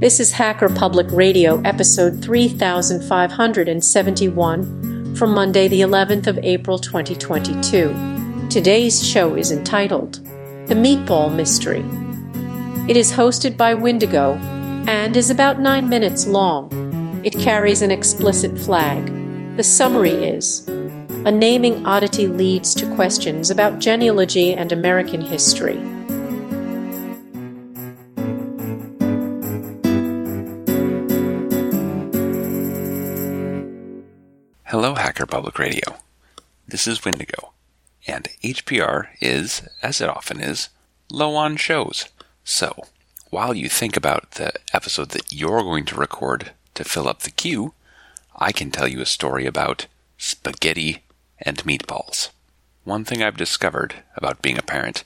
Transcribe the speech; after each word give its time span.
This 0.00 0.18
is 0.18 0.32
Hacker 0.32 0.70
Public 0.70 1.06
Radio, 1.10 1.60
episode 1.60 2.24
3571 2.24 5.14
from 5.14 5.34
Monday, 5.34 5.68
the 5.68 5.82
11th 5.82 6.26
of 6.26 6.38
April 6.38 6.78
2022. 6.78 8.48
Today's 8.48 9.06
show 9.06 9.34
is 9.34 9.52
entitled 9.52 10.14
The 10.68 10.74
Meatball 10.74 11.36
Mystery. 11.36 11.84
It 12.90 12.96
is 12.96 13.12
hosted 13.12 13.58
by 13.58 13.74
Windigo 13.74 14.36
and 14.88 15.14
is 15.18 15.28
about 15.28 15.60
nine 15.60 15.90
minutes 15.90 16.26
long. 16.26 17.20
It 17.22 17.38
carries 17.38 17.82
an 17.82 17.90
explicit 17.90 18.58
flag. 18.58 19.04
The 19.58 19.62
summary 19.62 20.12
is 20.12 20.66
A 21.26 21.30
naming 21.30 21.84
oddity 21.84 22.26
leads 22.26 22.74
to 22.76 22.90
questions 22.94 23.50
about 23.50 23.80
genealogy 23.80 24.54
and 24.54 24.72
American 24.72 25.20
history. 25.20 25.99
Hello, 34.70 34.94
Hacker 34.94 35.26
Public 35.26 35.58
Radio. 35.58 35.96
This 36.68 36.86
is 36.86 37.04
Windigo, 37.04 37.54
and 38.06 38.28
HPR 38.44 39.08
is, 39.20 39.62
as 39.82 40.00
it 40.00 40.08
often 40.08 40.40
is, 40.40 40.68
low 41.10 41.34
on 41.34 41.56
shows. 41.56 42.06
So, 42.44 42.84
while 43.30 43.52
you 43.52 43.68
think 43.68 43.96
about 43.96 44.30
the 44.30 44.52
episode 44.72 45.08
that 45.08 45.32
you're 45.32 45.64
going 45.64 45.86
to 45.86 45.96
record 45.96 46.52
to 46.74 46.84
fill 46.84 47.08
up 47.08 47.22
the 47.22 47.32
queue, 47.32 47.74
I 48.36 48.52
can 48.52 48.70
tell 48.70 48.86
you 48.86 49.00
a 49.00 49.06
story 49.06 49.44
about 49.44 49.88
spaghetti 50.16 51.02
and 51.40 51.56
meatballs. 51.64 52.28
One 52.84 53.04
thing 53.04 53.24
I've 53.24 53.36
discovered 53.36 54.04
about 54.16 54.40
being 54.40 54.56
a 54.56 54.62
parent 54.62 55.02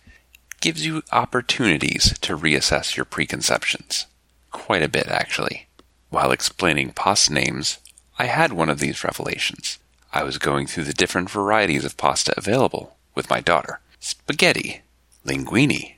gives 0.60 0.84
you 0.84 1.02
opportunities 1.10 2.18
to 2.18 2.36
reassess 2.36 2.96
your 2.96 3.06
preconceptions. 3.06 4.04
Quite 4.50 4.82
a 4.82 4.90
bit, 4.90 5.06
actually. 5.06 5.68
While 6.10 6.32
explaining 6.32 6.92
pasta 6.92 7.32
names, 7.32 7.78
I 8.18 8.26
had 8.26 8.52
one 8.52 8.68
of 8.68 8.78
these 8.78 9.04
revelations. 9.04 9.78
I 10.12 10.22
was 10.22 10.38
going 10.38 10.66
through 10.66 10.84
the 10.84 10.92
different 10.92 11.30
varieties 11.30 11.84
of 11.84 11.96
pasta 11.96 12.32
available 12.36 12.96
with 13.14 13.30
my 13.30 13.40
daughter 13.40 13.80
spaghetti, 13.98 14.82
linguine, 15.24 15.94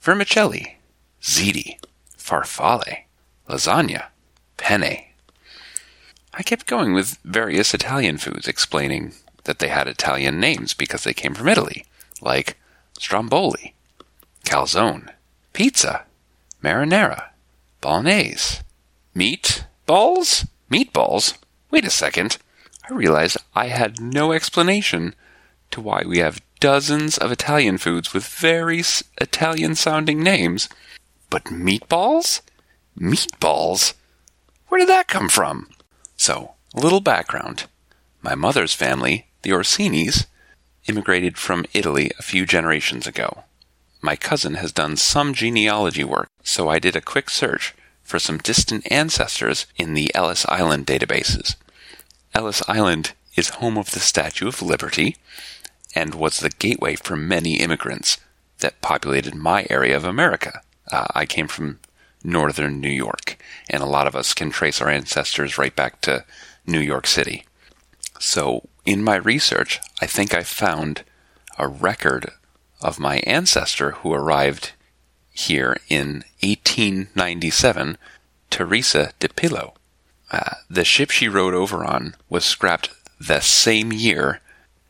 vermicelli, 0.00 0.76
ziti, 1.20 1.76
farfalle, 2.16 3.04
lasagna, 3.48 4.04
penne. 4.56 5.04
I 6.34 6.42
kept 6.42 6.66
going 6.66 6.94
with 6.94 7.18
various 7.24 7.74
Italian 7.74 8.16
foods, 8.16 8.48
explaining 8.48 9.12
that 9.44 9.58
they 9.58 9.68
had 9.68 9.88
Italian 9.88 10.40
names 10.40 10.72
because 10.72 11.04
they 11.04 11.12
came 11.12 11.34
from 11.34 11.48
Italy, 11.48 11.84
like 12.20 12.56
stromboli, 12.98 13.74
calzone, 14.44 15.10
pizza, 15.52 16.04
marinara, 16.62 17.30
bolognese, 17.80 18.62
meat 19.14 19.66
balls, 19.86 20.46
meatballs. 20.70 21.36
Wait 21.72 21.86
a 21.86 21.90
second. 21.90 22.36
I 22.88 22.92
realized 22.92 23.38
I 23.54 23.68
had 23.68 23.98
no 23.98 24.32
explanation 24.32 25.14
to 25.70 25.80
why 25.80 26.02
we 26.06 26.18
have 26.18 26.42
dozens 26.60 27.16
of 27.16 27.32
Italian 27.32 27.78
foods 27.78 28.12
with 28.12 28.26
very 28.26 28.82
Italian 29.18 29.74
sounding 29.74 30.22
names. 30.22 30.68
But 31.30 31.44
meatballs? 31.44 32.42
Meatballs? 32.96 33.94
Where 34.68 34.80
did 34.80 34.88
that 34.90 35.08
come 35.08 35.30
from? 35.30 35.70
So, 36.14 36.52
a 36.74 36.80
little 36.80 37.00
background. 37.00 37.64
My 38.20 38.34
mother's 38.34 38.74
family, 38.74 39.28
the 39.40 39.50
Orsinis, 39.50 40.26
immigrated 40.86 41.38
from 41.38 41.64
Italy 41.72 42.10
a 42.18 42.22
few 42.22 42.44
generations 42.44 43.06
ago. 43.06 43.44
My 44.02 44.14
cousin 44.14 44.54
has 44.54 44.72
done 44.72 44.98
some 44.98 45.32
genealogy 45.32 46.04
work, 46.04 46.28
so 46.42 46.68
I 46.68 46.78
did 46.78 46.96
a 46.96 47.00
quick 47.00 47.30
search 47.30 47.74
for 48.02 48.18
some 48.18 48.36
distant 48.36 48.90
ancestors 48.92 49.66
in 49.76 49.94
the 49.94 50.14
Ellis 50.14 50.44
Island 50.50 50.86
databases. 50.86 51.56
Ellis 52.34 52.62
Island 52.66 53.12
is 53.36 53.50
home 53.50 53.76
of 53.76 53.90
the 53.90 54.00
Statue 54.00 54.48
of 54.48 54.62
Liberty 54.62 55.16
and 55.94 56.14
was 56.14 56.38
the 56.38 56.48
gateway 56.48 56.96
for 56.96 57.14
many 57.14 57.56
immigrants 57.60 58.16
that 58.60 58.80
populated 58.80 59.34
my 59.34 59.66
area 59.68 59.96
of 59.96 60.04
America. 60.04 60.62
Uh, 60.90 61.06
I 61.14 61.26
came 61.26 61.46
from 61.46 61.80
northern 62.24 62.80
New 62.80 62.90
York, 62.90 63.36
and 63.68 63.82
a 63.82 63.86
lot 63.86 64.06
of 64.06 64.16
us 64.16 64.32
can 64.32 64.50
trace 64.50 64.80
our 64.80 64.88
ancestors 64.88 65.58
right 65.58 65.74
back 65.74 66.00
to 66.02 66.24
New 66.66 66.80
York 66.80 67.06
City. 67.06 67.44
So, 68.18 68.68
in 68.86 69.02
my 69.02 69.16
research, 69.16 69.80
I 70.00 70.06
think 70.06 70.32
I 70.32 70.42
found 70.42 71.02
a 71.58 71.68
record 71.68 72.30
of 72.80 72.98
my 72.98 73.16
ancestor 73.26 73.92
who 73.92 74.12
arrived 74.12 74.72
here 75.32 75.76
in 75.88 76.24
1897, 76.40 77.98
Teresa 78.50 79.12
de 79.18 79.28
Pillow. 79.28 79.74
Uh, 80.32 80.54
the 80.70 80.84
ship 80.84 81.10
she 81.10 81.28
rode 81.28 81.52
over 81.52 81.84
on 81.84 82.14
was 82.30 82.44
scrapped 82.44 82.88
the 83.20 83.40
same 83.40 83.92
year, 83.92 84.40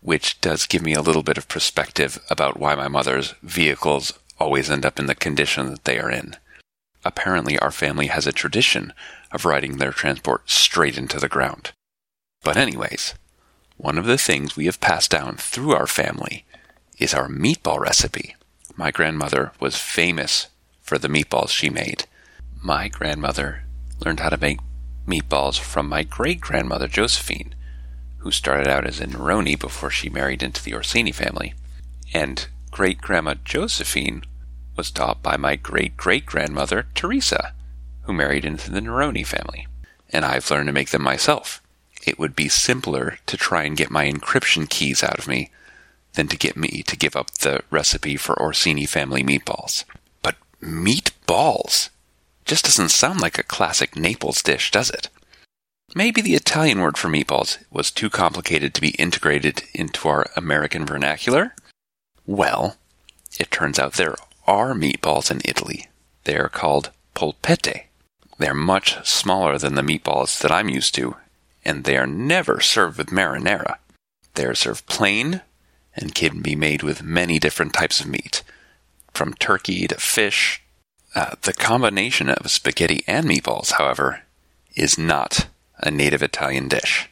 which 0.01 0.41
does 0.41 0.67
give 0.67 0.83
me 0.83 0.95
a 0.95 1.03
little 1.03 1.25
bit 1.25 1.37
of 1.37 1.49
perspective 1.49 2.21
about 2.31 2.59
why 2.59 2.77
my 2.77 2.87
mother's 2.87 3.35
vehicles 3.43 4.13
always 4.39 4.71
end 4.71 4.87
up 4.87 5.01
in 5.01 5.07
the 5.07 5.15
condition 5.15 5.71
that 5.71 5.85
they 5.85 5.99
are 5.99 6.11
in. 6.11 6.37
Apparently, 7.05 7.59
our 7.59 7.73
family 7.73 8.07
has 8.07 8.27
a 8.27 8.33
tradition 8.33 8.93
of 9.33 9.45
riding 9.45 9.79
their 9.79 9.91
transport 9.91 10.49
straight 10.49 10.97
into 10.97 11.19
the 11.19 11.29
ground. 11.29 11.73
But, 12.45 12.57
anyways, 12.57 13.15
one 13.77 13.99
of 13.99 14.07
the 14.07 14.19
things 14.19 14.57
we 14.57 14.67
have 14.67 14.81
passed 14.81 15.11
down 15.11 15.37
through 15.37 15.73
our 15.73 15.89
family 15.89 16.45
is 16.99 17.15
our 17.15 17.29
meatball 17.29 17.81
recipe. 17.81 18.37
My 18.77 18.93
grandmother 18.93 19.53
was 19.59 19.77
famous 19.77 20.47
for 20.81 20.99
the 20.99 21.09
meatballs 21.09 21.51
she 21.51 21.69
made. 21.69 22.05
My 22.63 22.87
grandmother 22.87 23.65
learned 24.05 24.21
how 24.21 24.29
to 24.29 24.39
make 24.39 24.59
meatballs 25.07 25.59
from 25.59 25.89
my 25.89 26.03
great 26.03 26.41
grandmother 26.41 26.89
Josephine, 26.89 27.55
who 28.19 28.31
started 28.31 28.69
out 28.69 28.87
as 28.87 29.01
a 29.01 29.07
Neroni 29.07 29.59
before 29.59 29.91
she 29.91 30.09
married 30.09 30.43
into 30.43 30.63
the 30.63 30.75
Orsini 30.75 31.13
family. 31.13 31.55
And 32.15 32.47
great 32.71 33.01
grandma 33.01 33.35
Josephine 33.45 34.23
was 34.77 34.91
taught 34.91 35.23
by 35.23 35.37
my 35.37 35.57
great 35.57 35.97
great 35.97 36.27
grandmother 36.27 36.87
Teresa, 36.95 37.53
who 38.03 38.13
married 38.13 38.45
into 38.45 38.71
the 38.71 38.81
Neroni 38.81 39.27
family. 39.27 39.67
And 40.11 40.25
I've 40.25 40.51
learned 40.51 40.69
to 40.69 40.73
make 40.73 40.91
them 40.91 41.03
myself. 41.03 41.63
It 42.05 42.19
would 42.19 42.35
be 42.35 42.49
simpler 42.49 43.19
to 43.27 43.37
try 43.37 43.65
and 43.65 43.77
get 43.77 43.91
my 43.91 44.11
encryption 44.11 44.69
keys 44.69 45.03
out 45.03 45.19
of 45.19 45.29
me 45.29 45.51
than 46.15 46.29
to 46.29 46.37
get 46.37 46.57
me 46.57 46.83
to 46.83 46.97
give 46.97 47.17
up 47.17 47.31
the 47.31 47.63
recipe 47.71 48.17
for 48.17 48.41
Orsini 48.41 48.87
family 48.87 49.23
meatballs. 49.23 49.85
But 50.21 50.37
meatballs 50.61 51.89
just 52.45 52.65
doesn't 52.65 52.91
sound 52.91 53.21
like 53.21 53.39
a 53.39 53.45
classic 53.45 53.97
Naples 53.97 54.43
dish, 54.43 54.71
does 54.71 54.91
it? 54.91 55.09
Maybe 55.95 56.21
the 56.21 56.35
Italian 56.35 56.81
word 56.81 56.97
for 56.97 57.09
meatballs 57.09 57.59
was 57.71 57.91
too 57.91 58.09
complicated 58.09 58.73
to 58.75 58.81
be 58.81 58.91
integrated 58.91 59.65
into 59.75 60.09
our 60.09 60.27
American 60.37 60.87
vernacular? 60.87 61.55
Well, 62.27 62.77
it 63.39 63.51
turns 63.51 63.79
out 63.79 63.95
there 63.95 64.17
are 64.47 64.75
meatballs 64.75 65.31
in 65.31 65.41
Italy. 65.45 65.89
They 66.25 66.37
are 66.37 66.49
called 66.49 66.91
polpette. 67.15 67.85
They're 68.39 68.55
much 68.55 69.07
smaller 69.07 69.59
than 69.59 69.75
the 69.75 69.83
meatballs 69.83 70.41
that 70.41 70.51
I'm 70.51 70.69
used 70.69 70.95
to, 70.97 71.17
and 71.65 71.85
they 71.85 71.97
are 71.97 72.07
never 72.07 72.61
served 72.61 72.99
with 72.99 73.09
marinara. 73.09 73.77
They 74.35 74.47
are 74.47 74.55
served 74.55 74.87
plain 74.87 75.43
and 75.95 76.15
can 76.15 76.41
be 76.41 76.57
made 76.57 76.83
with 76.83 77.03
many 77.03 77.39
different 77.39 77.75
types 77.75 78.01
of 78.01 78.07
meat, 78.07 78.43
from 79.13 79.35
turkey 79.35 79.87
to 79.89 79.97
fish. 79.97 80.62
Uh, 81.15 81.35
the 81.43 81.53
combination 81.53 82.31
of 82.31 82.51
spaghetti 82.51 83.05
and 83.07 83.27
meatballs, 83.27 83.73
however, 83.73 84.23
is 84.75 84.97
not 84.97 85.47
a 85.79 85.91
native 85.91 86.23
Italian 86.23 86.69
dish. 86.69 87.11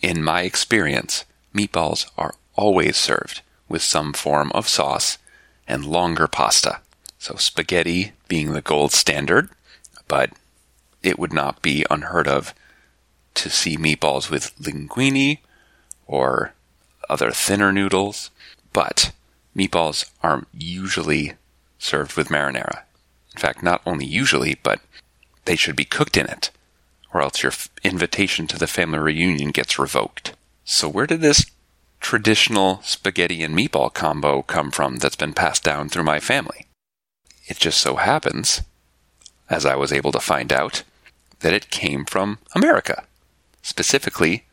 In 0.00 0.22
my 0.22 0.42
experience, 0.42 1.24
meatballs 1.54 2.08
are 2.16 2.34
always 2.54 2.96
served 2.96 3.42
with 3.68 3.82
some 3.82 4.12
form 4.12 4.52
of 4.54 4.68
sauce 4.68 5.18
and 5.66 5.84
longer 5.84 6.28
pasta. 6.28 6.80
So 7.18 7.34
spaghetti 7.36 8.12
being 8.28 8.52
the 8.52 8.60
gold 8.60 8.92
standard, 8.92 9.50
but 10.06 10.30
it 11.02 11.18
would 11.18 11.32
not 11.32 11.60
be 11.60 11.84
unheard 11.90 12.28
of 12.28 12.54
to 13.34 13.50
see 13.50 13.76
meatballs 13.76 14.30
with 14.30 14.56
linguine 14.58 15.38
or 16.06 16.52
other 17.08 17.32
thinner 17.32 17.72
noodles. 17.72 18.30
But 18.72 19.12
meatballs 19.56 20.08
are 20.22 20.46
usually 20.52 21.34
served 21.78 22.16
with 22.16 22.28
marinara. 22.28 22.82
In 23.34 23.40
fact, 23.40 23.62
not 23.62 23.82
only 23.86 24.06
usually, 24.06 24.58
but 24.62 24.80
they 25.44 25.56
should 25.56 25.76
be 25.76 25.84
cooked 25.84 26.16
in 26.16 26.26
it, 26.26 26.50
or 27.12 27.22
else 27.22 27.42
your 27.42 27.52
invitation 27.82 28.46
to 28.48 28.58
the 28.58 28.66
family 28.66 28.98
reunion 28.98 29.50
gets 29.50 29.78
revoked. 29.78 30.34
So, 30.64 30.88
where 30.88 31.06
did 31.06 31.20
this 31.20 31.46
traditional 32.00 32.80
spaghetti 32.82 33.42
and 33.42 33.56
meatball 33.56 33.92
combo 33.92 34.42
come 34.42 34.70
from 34.70 34.96
that's 34.96 35.16
been 35.16 35.34
passed 35.34 35.62
down 35.62 35.88
through 35.88 36.02
my 36.02 36.18
family. 36.18 36.66
It 37.46 37.58
just 37.58 37.80
so 37.80 37.96
happens, 37.96 38.62
as 39.48 39.66
I 39.66 39.76
was 39.76 39.92
able 39.92 40.12
to 40.12 40.20
find 40.20 40.52
out, 40.52 40.82
that 41.40 41.52
it 41.52 41.70
came 41.70 42.04
from 42.04 42.38
America, 42.54 43.04
specifically 43.62 44.46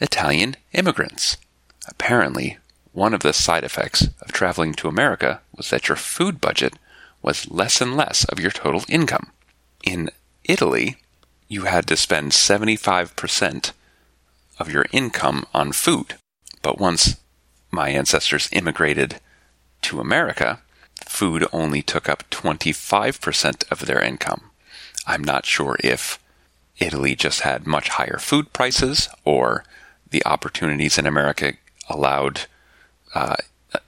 Italian 0.00 0.56
immigrants. 0.72 1.36
Apparently, 1.86 2.58
one 2.92 3.14
of 3.14 3.20
the 3.20 3.32
side 3.32 3.64
effects 3.64 4.08
of 4.20 4.32
traveling 4.32 4.74
to 4.74 4.88
America 4.88 5.40
was 5.56 5.70
that 5.70 5.88
your 5.88 5.96
food 5.96 6.40
budget 6.40 6.74
was 7.24 7.50
less 7.50 7.80
and 7.80 7.96
less 7.96 8.24
of 8.24 8.38
your 8.38 8.50
total 8.50 8.84
income. 8.88 9.30
In 9.82 10.10
Italy, 10.44 10.96
you 11.48 11.64
had 11.64 11.86
to 11.86 11.96
spend 11.96 12.32
75% 12.32 13.72
of 14.58 14.70
your 14.70 14.86
income 14.92 15.46
on 15.54 15.72
food. 15.72 16.16
But 16.62 16.78
once 16.78 17.16
my 17.70 17.88
ancestors 17.88 18.48
immigrated 18.52 19.20
to 19.82 20.00
America, 20.00 20.60
food 21.06 21.46
only 21.52 21.82
took 21.82 22.08
up 22.08 22.28
25% 22.30 23.70
of 23.70 23.86
their 23.86 24.02
income. 24.02 24.50
I'm 25.06 25.24
not 25.24 25.46
sure 25.46 25.76
if 25.80 26.18
Italy 26.78 27.14
just 27.14 27.40
had 27.40 27.66
much 27.66 27.88
higher 27.88 28.18
food 28.18 28.52
prices 28.52 29.08
or 29.24 29.64
the 30.10 30.24
opportunities 30.26 30.98
in 30.98 31.06
America 31.06 31.54
allowed 31.88 32.42
uh, 33.14 33.36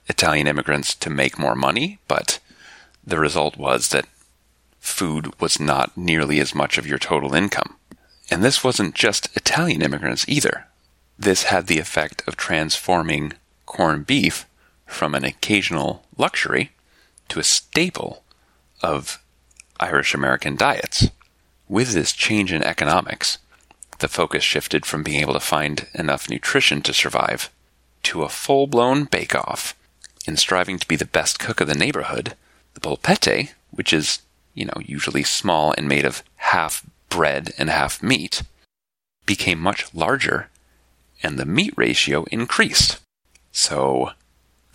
Italian 0.07 0.47
immigrants 0.47 0.95
to 0.95 1.09
make 1.09 1.39
more 1.39 1.55
money, 1.55 1.99
but 2.07 2.39
the 3.07 3.17
result 3.17 3.55
was 3.57 3.87
that 3.89 4.05
food 4.79 5.39
was 5.39 5.59
not 5.59 5.97
nearly 5.97 6.39
as 6.39 6.53
much 6.53 6.77
of 6.77 6.85
your 6.85 6.99
total 6.99 7.33
income. 7.33 7.77
And 8.29 8.43
this 8.43 8.63
wasn't 8.63 8.93
just 8.93 9.35
Italian 9.35 9.81
immigrants 9.81 10.25
either. 10.27 10.67
This 11.17 11.43
had 11.43 11.67
the 11.67 11.79
effect 11.79 12.21
of 12.27 12.35
transforming 12.35 13.33
corned 13.65 14.05
beef 14.05 14.45
from 14.85 15.15
an 15.15 15.23
occasional 15.23 16.05
luxury 16.17 16.71
to 17.29 17.39
a 17.39 17.43
staple 17.43 18.23
of 18.83 19.23
Irish 19.79 20.13
American 20.13 20.57
diets. 20.57 21.09
With 21.69 21.93
this 21.93 22.11
change 22.11 22.51
in 22.51 22.63
economics, 22.63 23.37
the 23.99 24.07
focus 24.07 24.43
shifted 24.43 24.85
from 24.85 25.03
being 25.03 25.21
able 25.21 25.33
to 25.33 25.39
find 25.39 25.87
enough 25.93 26.29
nutrition 26.29 26.81
to 26.83 26.93
survive 26.93 27.49
to 28.03 28.23
a 28.23 28.29
full 28.29 28.67
blown 28.67 29.05
bake 29.05 29.33
off. 29.33 29.75
In 30.27 30.35
striving 30.35 30.77
to 30.77 30.87
be 30.87 30.97
the 30.97 31.05
best 31.05 31.39
cook 31.39 31.61
of 31.61 31.67
the 31.67 31.73
neighborhood, 31.75 32.35
the 32.79 32.89
polpette, 32.89 33.53
which 33.71 33.91
is, 33.91 34.19
you 34.53 34.65
know, 34.65 34.79
usually 34.85 35.23
small 35.23 35.73
and 35.77 35.87
made 35.87 36.05
of 36.05 36.23
half 36.35 36.85
bread 37.09 37.51
and 37.57 37.69
half 37.69 38.03
meat, 38.03 38.43
became 39.25 39.59
much 39.59 39.93
larger 39.93 40.49
and 41.23 41.37
the 41.37 41.45
meat 41.45 41.73
ratio 41.75 42.25
increased. 42.31 42.99
So 43.51 44.11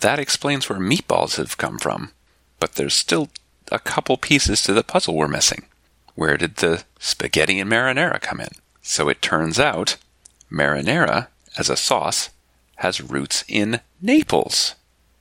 that 0.01 0.19
explains 0.19 0.67
where 0.67 0.79
meatballs 0.79 1.37
have 1.37 1.57
come 1.57 1.79
from. 1.79 2.11
But 2.59 2.73
there's 2.73 2.93
still 2.93 3.29
a 3.71 3.79
couple 3.79 4.17
pieces 4.17 4.61
to 4.63 4.73
the 4.73 4.83
puzzle 4.83 5.15
we're 5.15 5.27
missing. 5.27 5.63
Where 6.15 6.37
did 6.37 6.57
the 6.57 6.83
spaghetti 6.99 7.59
and 7.59 7.71
marinara 7.71 8.19
come 8.19 8.41
in? 8.41 8.49
So 8.81 9.07
it 9.07 9.21
turns 9.21 9.59
out 9.59 9.95
marinara, 10.51 11.27
as 11.57 11.69
a 11.69 11.77
sauce, 11.77 12.29
has 12.77 12.99
roots 13.01 13.45
in 13.47 13.79
Naples. 14.01 14.75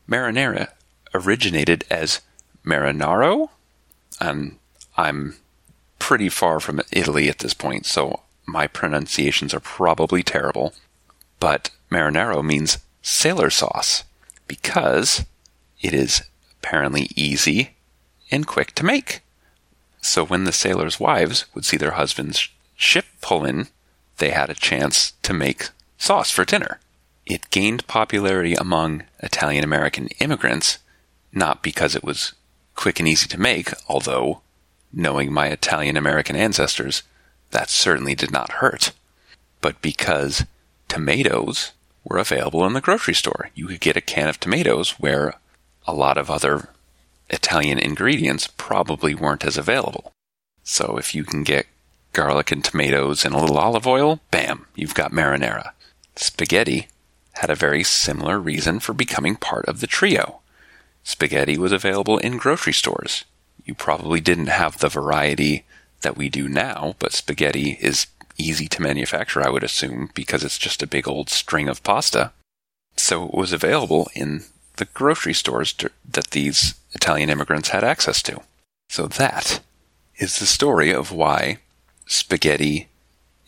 Marinara 0.09 0.69
originated 1.15 1.85
as 1.89 2.21
marinaro, 2.65 3.51
and 4.21 4.59
I'm 4.97 5.37
pretty 5.99 6.29
far 6.29 6.61
from 6.61 6.81
Italy 6.91 7.29
at 7.29 7.39
this 7.39 7.55
point, 7.55 7.87
so 7.87 8.21
my 8.47 8.67
pronunciations 8.67 9.55
are 9.55 9.61
probably 9.61 10.23
terrible. 10.23 10.75
But 11.41 11.71
marinaro 11.91 12.45
means 12.45 12.79
sailor 13.03 13.51
sauce 13.51 14.05
because 14.47 15.25
it 15.81 15.95
is 15.95 16.23
apparently 16.59 17.09
easy 17.17 17.77
and 18.31 18.47
quick 18.47 18.75
to 18.77 18.85
make. 18.85 19.21
So 20.01 20.25
when 20.25 20.45
the 20.45 20.53
sailors' 20.53 21.01
wives 21.01 21.47
would 21.55 21.65
see 21.65 21.77
their 21.77 21.93
husbands' 21.93 22.49
ship 22.77 23.05
pull 23.21 23.45
in, 23.45 23.69
they 24.19 24.31
had 24.31 24.51
a 24.51 24.55
chance 24.55 25.13
to 25.23 25.33
make 25.33 25.71
sauce 25.99 26.31
for 26.31 26.45
dinner. 26.45 26.81
It 27.27 27.51
gained 27.51 27.87
popularity 27.87 28.55
among 28.55 29.05
Italian 29.21 29.63
American 29.63 30.09
immigrants, 30.19 30.79
not 31.33 31.63
because 31.63 31.95
it 31.95 32.03
was 32.03 32.33
quick 32.83 32.99
and 32.99 33.09
easy 33.09 33.29
to 33.29 33.41
make, 33.41 33.71
although, 33.89 34.41
knowing 34.93 35.33
my 35.33 35.47
Italian 35.47 35.97
American 35.97 36.35
ancestors, 36.35 37.05
that 37.53 37.71
certainly 37.71 38.17
did 38.17 38.33
not 38.33 38.55
hurt, 38.55 38.91
but 39.61 39.81
because 39.81 40.45
tomatoes 40.89 41.71
were 42.03 42.19
available 42.19 42.67
in 42.67 42.73
the 42.73 42.81
grocery 42.81 43.15
store. 43.15 43.51
You 43.55 43.69
could 43.69 43.79
get 43.79 43.97
a 43.97 44.01
can 44.01 44.29
of 44.29 44.41
tomatoes 44.41 44.99
where 44.99 45.35
a 45.87 45.95
lot 45.95 46.19
of 46.19 46.29
other 46.29 46.71
Italian 47.31 47.79
ingredients 47.79 48.49
probably 48.49 49.15
weren't 49.15 49.45
as 49.45 49.57
available. 49.57 50.11
So 50.65 50.97
if 50.99 51.15
you 51.15 51.23
can 51.23 51.45
get 51.45 51.69
garlic 52.13 52.51
and 52.51 52.65
tomatoes 52.65 53.25
and 53.25 53.33
a 53.33 53.39
little 53.39 53.59
olive 53.59 53.87
oil, 53.87 54.19
bam, 54.33 54.67
you've 54.75 54.97
got 54.97 55.13
marinara. 55.13 55.71
Spaghetti 56.17 56.89
had 57.35 57.49
a 57.49 57.55
very 57.55 57.85
similar 57.85 58.41
reason 58.41 58.81
for 58.81 58.93
becoming 58.93 59.37
part 59.37 59.67
of 59.67 59.79
the 59.79 59.87
trio. 59.87 60.42
Spaghetti 61.05 61.59
was 61.59 61.73
available 61.73 62.19
in 62.19 62.37
grocery 62.37 62.73
stores. 62.73 63.25
You 63.65 63.75
probably 63.75 64.21
didn't 64.21 64.47
have 64.47 64.79
the 64.79 64.89
variety 64.89 65.65
that 66.03 66.17
we 66.17 66.29
do 66.29 66.49
now, 66.49 66.95
but 66.99 67.13
spaghetti 67.13 67.79
is 67.81 68.07
easy 68.39 68.67
to 68.69 68.83
manufacture, 68.83 69.47
I 69.47 69.51
would 69.51 69.65
assume, 69.65 70.11
because 70.15 70.43
it's 70.45 70.59
just 70.59 70.83
a 70.83 70.87
big 70.87 71.07
old 71.07 71.29
string 71.29 71.69
of 71.69 71.83
pasta. 71.83 72.33
So 72.97 73.27
it 73.27 73.35
was 73.35 73.53
available 73.53 74.11
in 74.15 74.45
the 74.77 74.85
grocery 74.87 75.35
stores 75.35 75.75
that 76.09 76.31
these 76.31 76.75
Italian 76.93 77.31
immigrants 77.31 77.71
had 77.71 77.85
access 77.85 78.23
to. 78.23 78.41
So 78.89 79.07
that 79.07 79.61
is 80.17 80.39
the 80.39 80.47
story 80.47 80.93
of 80.93 81.13
why 81.13 81.59
spaghetti 82.07 82.89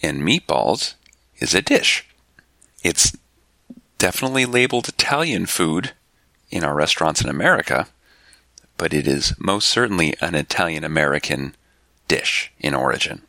and 0.02 0.22
meatballs 0.22 0.94
is 1.38 1.54
a 1.54 1.62
dish. 1.62 2.06
It's 2.82 3.16
definitely 3.98 4.46
labeled 4.46 4.88
Italian 4.88 5.46
food 5.46 5.92
in 6.54 6.64
our 6.64 6.74
restaurants 6.74 7.20
in 7.20 7.28
America, 7.28 7.88
but 8.78 8.94
it 8.94 9.08
is 9.08 9.34
most 9.38 9.66
certainly 9.66 10.14
an 10.20 10.36
Italian 10.36 10.84
American 10.84 11.54
dish 12.06 12.52
in 12.60 12.74
origin. 12.74 13.22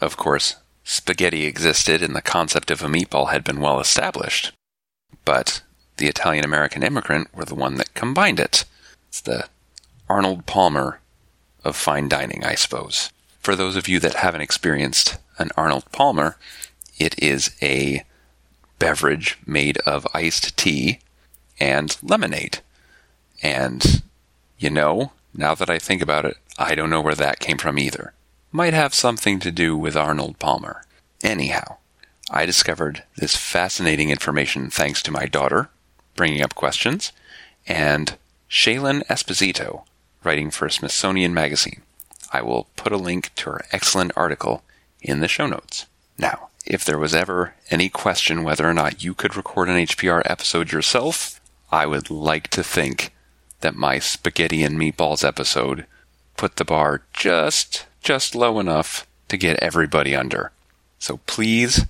Of 0.00 0.16
course, 0.16 0.56
spaghetti 0.82 1.46
existed 1.46 2.02
and 2.02 2.16
the 2.16 2.20
concept 2.20 2.72
of 2.72 2.82
a 2.82 2.88
meatball 2.88 3.30
had 3.30 3.44
been 3.44 3.60
well 3.60 3.78
established, 3.78 4.52
but 5.24 5.62
the 5.98 6.08
Italian 6.08 6.44
American 6.44 6.82
immigrant 6.82 7.32
were 7.32 7.44
the 7.44 7.54
one 7.54 7.76
that 7.76 7.94
combined 7.94 8.40
it. 8.40 8.64
It's 9.08 9.20
the 9.20 9.46
Arnold 10.08 10.46
Palmer 10.46 10.98
of 11.62 11.76
fine 11.76 12.08
dining, 12.08 12.44
I 12.44 12.56
suppose. 12.56 13.10
For 13.38 13.54
those 13.54 13.76
of 13.76 13.86
you 13.86 14.00
that 14.00 14.14
haven't 14.14 14.40
experienced 14.40 15.18
an 15.38 15.50
Arnold 15.56 15.84
Palmer, 15.92 16.36
it 16.98 17.16
is 17.22 17.50
a 17.62 18.04
beverage 18.80 19.38
made 19.46 19.78
of 19.78 20.08
iced 20.12 20.56
tea 20.56 20.98
and 21.60 21.96
lemonade. 22.02 22.58
And, 23.42 24.02
you 24.58 24.70
know, 24.70 25.12
now 25.34 25.54
that 25.54 25.70
I 25.70 25.78
think 25.78 26.00
about 26.02 26.24
it, 26.24 26.36
I 26.58 26.74
don't 26.74 26.90
know 26.90 27.00
where 27.00 27.14
that 27.14 27.40
came 27.40 27.58
from 27.58 27.78
either. 27.78 28.12
Might 28.50 28.74
have 28.74 28.94
something 28.94 29.40
to 29.40 29.50
do 29.50 29.76
with 29.76 29.96
Arnold 29.96 30.38
Palmer. 30.38 30.84
Anyhow, 31.22 31.78
I 32.30 32.46
discovered 32.46 33.04
this 33.16 33.36
fascinating 33.36 34.10
information 34.10 34.70
thanks 34.70 35.02
to 35.02 35.10
my 35.10 35.26
daughter, 35.26 35.70
bringing 36.14 36.42
up 36.42 36.54
questions, 36.54 37.12
and 37.66 38.16
Shaylyn 38.50 39.04
Esposito, 39.06 39.84
writing 40.22 40.50
for 40.50 40.68
Smithsonian 40.68 41.32
Magazine. 41.32 41.82
I 42.32 42.42
will 42.42 42.68
put 42.76 42.92
a 42.92 42.96
link 42.98 43.34
to 43.36 43.50
her 43.50 43.64
excellent 43.72 44.12
article 44.16 44.62
in 45.00 45.20
the 45.20 45.28
show 45.28 45.46
notes. 45.46 45.86
Now, 46.18 46.48
if 46.64 46.84
there 46.84 46.98
was 46.98 47.14
ever 47.14 47.54
any 47.70 47.88
question 47.88 48.44
whether 48.44 48.68
or 48.68 48.74
not 48.74 49.02
you 49.02 49.14
could 49.14 49.36
record 49.36 49.68
an 49.68 49.76
HPR 49.76 50.22
episode 50.24 50.70
yourself, 50.72 51.40
I 51.70 51.86
would 51.86 52.10
like 52.10 52.48
to 52.48 52.62
think 52.62 53.11
that 53.62 53.74
my 53.74 53.98
spaghetti 53.98 54.62
and 54.62 54.78
meatballs 54.78 55.26
episode 55.26 55.86
put 56.36 56.56
the 56.56 56.64
bar 56.64 57.02
just 57.12 57.86
just 58.02 58.34
low 58.34 58.58
enough 58.58 59.06
to 59.28 59.36
get 59.36 59.58
everybody 59.62 60.14
under. 60.14 60.52
So 60.98 61.18
please 61.26 61.86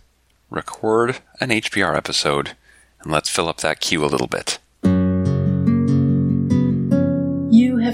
record 0.50 1.18
an 1.40 1.48
HPR 1.48 1.96
episode 1.96 2.54
and 3.02 3.10
let's 3.10 3.30
fill 3.30 3.48
up 3.48 3.58
that 3.58 3.80
queue 3.80 4.04
a 4.04 4.06
little 4.06 4.26
bit. 4.26 4.58